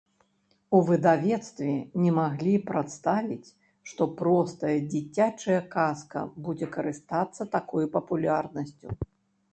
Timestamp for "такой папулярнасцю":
7.57-8.87